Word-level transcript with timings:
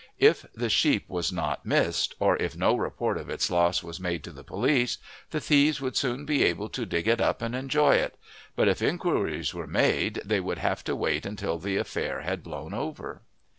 If 0.17 0.47
the 0.55 0.67
sheep 0.71 1.07
was 1.07 1.31
not 1.31 1.63
missed, 1.63 2.15
or 2.17 2.35
if 2.37 2.57
no 2.57 2.75
report 2.75 3.19
of 3.19 3.29
its 3.29 3.51
loss 3.51 3.83
was 3.83 3.99
made 3.99 4.23
to 4.23 4.31
the 4.31 4.43
police, 4.43 4.97
the 5.29 5.39
thieves 5.39 5.79
would 5.79 5.95
soon 5.95 6.25
be 6.25 6.43
able 6.43 6.69
to 6.69 6.87
dig 6.87 7.07
it 7.07 7.21
up 7.21 7.43
and 7.43 7.53
enjoy 7.53 7.97
it; 7.97 8.17
but 8.55 8.67
if 8.67 8.81
inquiries 8.81 9.53
were 9.53 9.67
made 9.67 10.19
they 10.25 10.39
would 10.39 10.57
have 10.57 10.83
to 10.85 10.95
wait 10.95 11.23
until 11.23 11.59
the 11.59 11.77
affair 11.77 12.21
had 12.21 12.41
blown 12.41 12.73
over. 12.73 13.21